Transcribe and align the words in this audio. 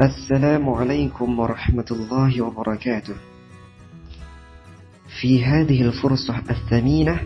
السلام 0.00 0.70
عليكم 0.70 1.38
ورحمة 1.38 1.84
الله 1.90 2.42
وبركاته. 2.42 3.14
في 5.20 5.44
هذه 5.44 5.82
الفرصة 5.82 6.42
الثمينة 6.50 7.20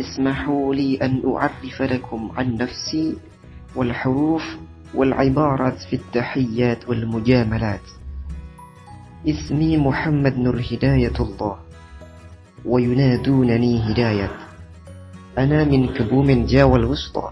اسمحوا 0.00 0.74
لي 0.74 0.96
أن 0.96 1.22
أعرف 1.36 1.82
لكم 1.82 2.30
عن 2.36 2.54
نفسي 2.54 3.16
والحروف 3.76 4.42
والعبارات 4.94 5.78
في 5.78 5.96
التحيات 5.96 6.88
والمجاملات. 6.88 7.86
اسمي 9.28 9.76
محمد 9.76 10.38
نور 10.38 10.60
هداية 10.72 11.16
الله 11.20 11.56
وينادونني 12.64 13.92
هداية. 13.92 14.30
أنا 15.38 15.64
من 15.64 15.86
كبوم 15.94 16.46
جاوى 16.46 16.78
الوسطى. 16.78 17.30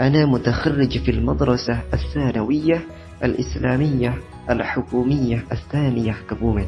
أنا 0.00 0.26
متخرج 0.26 0.98
في 0.98 1.10
المدرسة 1.10 1.82
الثانوية 1.94 2.86
الإسلامية 3.24 4.14
الحكومية 4.50 5.44
الثانية 5.52 6.16
كبوم 6.30 6.64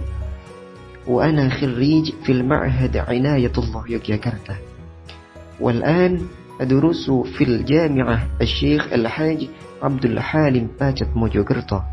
وأنا 1.06 1.48
خريج 1.48 2.12
في 2.24 2.32
المعهد 2.32 2.96
عناية 2.96 3.52
الله 3.59 3.84
يوكياكارتا 3.88 4.56
والآن 5.60 6.20
أدرس 6.60 7.10
في 7.10 7.45
الجامعة 7.45 8.27
الشيخ 8.41 8.92
الحاج 8.92 9.48
عبد 9.82 10.05
الحالم 10.05 10.69
باجت 10.80 11.08
موجوغرتا 11.14 11.84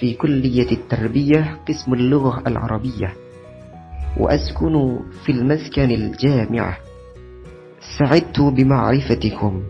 في 0.00 0.14
كلية 0.14 0.72
التربية 0.72 1.58
قسم 1.68 1.94
اللغة 1.94 2.42
العربية. 2.46 3.14
وأسكن 4.18 4.98
في 5.24 5.32
المسكن 5.32 5.90
الجامعة 5.90 6.76
سعدت 7.98 8.40
بمعرفتكم. 8.40 9.62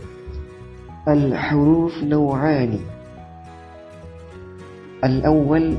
الحروف 1.08 2.02
نوعان. 2.02 2.78
الأول 5.04 5.76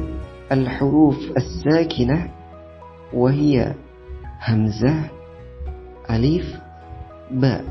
الحروف 0.52 1.18
الساكنة 1.38 2.32
وهي 3.14 3.74
همزة 4.48 5.10
ألف 6.10 6.56
باء 7.32 7.66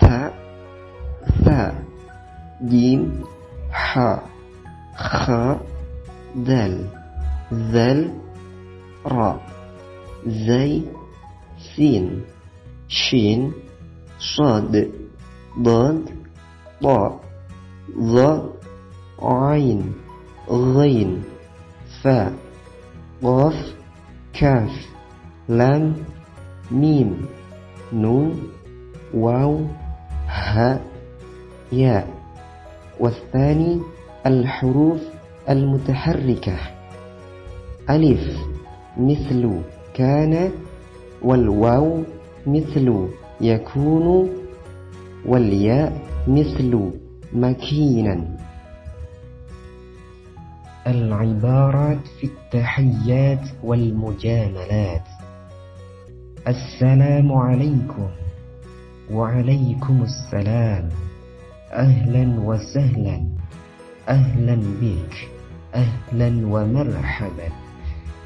تاء 0.00 0.34
ثاء 1.44 1.74
جيم 2.64 3.22
حاء 3.70 4.22
خاء 4.96 5.60
دال 6.36 6.86
ذل 7.52 8.12
راء 9.06 9.40
زي 10.26 10.82
سين 11.76 12.22
شين 12.88 13.52
صاد 14.36 14.90
ضاد 15.58 16.04
ضاء 16.82 17.20
ظاء 17.98 18.52
عين. 19.22 19.92
غين 20.50 21.22
فاء 22.02 22.32
قاف 23.22 23.74
كاف 24.40 24.86
لام 25.48 25.94
ميم 26.70 27.26
نون 27.92 28.42
واو 29.14 29.60
هاء 30.26 30.82
ياء. 31.72 32.08
والثاني 33.00 33.80
الحروف 34.26 35.00
المتحركة. 35.48 36.56
ألف 37.90 38.38
مثل 38.96 39.60
كان 39.94 40.50
والواو 41.22 42.02
مثل 42.46 43.08
يكون 43.40 44.28
والياء 45.26 45.92
مثل 46.28 46.90
مكينا. 47.32 48.36
العبارات 50.86 52.06
في 52.20 52.26
التحيات 52.26 53.48
والمجاملات. 53.62 55.02
السلام 56.48 57.32
عليكم 57.32 58.08
وعليكم 59.10 60.02
السلام. 60.02 60.88
أهلا 61.72 62.40
وسهلا. 62.40 63.26
أهلا 64.08 64.54
بك. 64.54 65.28
أهلا 65.74 66.46
ومرحبا. 66.46 67.48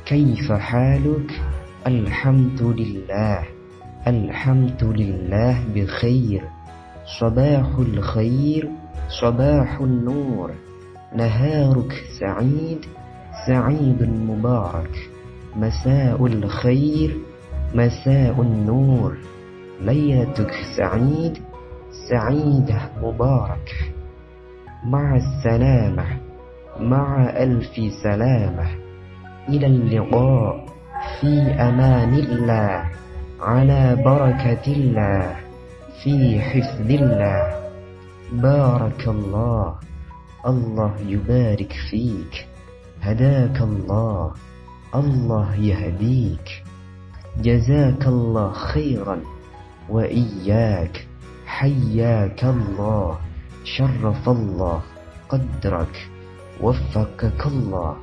كيف 0.06 0.52
حالك؟ 0.52 1.40
الحمد 1.86 2.62
لله. 2.62 3.38
الحمد 4.06 4.84
لله 4.84 5.64
بخير. 5.74 6.42
صباح 7.20 7.68
الخير 7.78 8.68
صباح 9.20 9.80
النور. 9.80 10.50
نهارك 11.16 11.92
سعيد 12.20 12.78
سعيد 13.46 14.02
مبارك. 14.02 15.10
مساء 15.56 16.26
الخير 16.26 17.16
مساء 17.74 18.42
النور. 18.42 19.16
ليلتك 19.80 20.50
سعيد 20.76 21.38
سعيدة 22.10 22.80
مبارك. 23.02 23.92
مع 24.84 25.16
السلامة 25.16 26.04
مع 26.80 27.30
ألف 27.30 27.92
سلامة. 28.02 28.66
إلى 29.48 29.66
اللقاء 29.66 30.66
في 31.20 31.36
أمان 31.40 32.14
الله 32.14 32.84
على 33.40 33.96
بركة 34.04 34.66
الله 34.72 35.36
في 36.02 36.40
حفظ 36.40 36.90
الله. 36.90 37.54
بارك 38.32 39.08
الله 39.08 39.74
الله 40.46 40.94
يبارك 41.06 41.72
فيك. 41.90 42.46
هداك 43.02 43.60
الله. 43.60 44.32
الله 44.94 45.54
يهديك. 45.54 46.64
جزاك 47.38 48.06
الله 48.06 48.52
خيرا 48.52 49.20
وإياك. 49.88 51.06
حياك 51.46 52.44
الله. 52.44 53.18
شرف 53.64 54.28
الله. 54.28 54.82
قدرك. 55.28 56.08
وفقك 56.60 57.46
الله. 57.46 57.96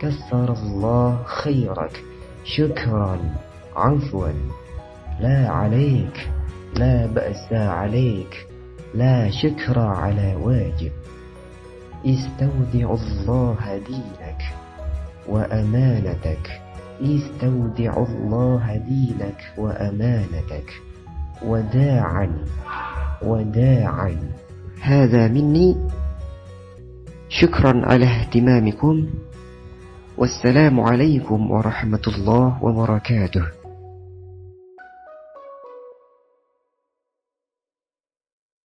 كثر 0.00 0.52
الله 0.52 1.22
خيرك. 1.24 2.04
شكرا. 2.44 3.18
عفوا. 3.76 4.28
لا 5.20 5.48
عليك. 5.48 6.30
لا 6.76 7.06
بأس 7.06 7.52
عليك. 7.52 8.46
لا 8.94 9.30
شكر 9.30 9.78
على 9.78 10.36
واجب. 10.42 10.92
استودع 12.06 12.94
الله 12.94 13.82
دينك 13.86 14.40
وأمانتك. 15.28 16.60
استودع 17.02 17.92
الله 17.96 18.76
دينك 18.76 19.40
وأمانتك. 19.58 20.68
وداعا 21.42 22.44
وداعا. 23.22 24.16
هذا 24.80 25.28
مني. 25.28 25.76
شكرا 27.28 27.82
على 27.86 28.06
اهتمامكم. 28.06 29.06
والسلام 30.18 30.80
عليكم 30.80 31.50
ورحمة 31.50 32.02
الله 32.08 32.64
وبركاته. 32.64 33.55